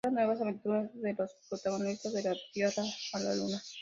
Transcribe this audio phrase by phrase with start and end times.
[0.03, 3.61] Narra nuevas aventuras de los protagonistas de "De la Tierra a la Luna".